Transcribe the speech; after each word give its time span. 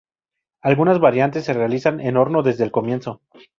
Algunas 0.63 0.97
variantes 0.99 1.45
se 1.45 1.53
realizan 1.53 1.99
en 1.99 2.17
horno 2.17 2.41
desde 2.41 2.63
el 2.63 2.71
comienzo. 2.71 3.21